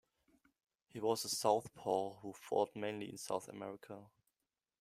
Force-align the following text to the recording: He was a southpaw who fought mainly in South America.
He 0.87 0.99
was 0.99 1.23
a 1.25 1.29
southpaw 1.29 2.15
who 2.21 2.33
fought 2.33 2.75
mainly 2.75 3.07
in 3.07 3.19
South 3.19 3.47
America. 3.47 3.99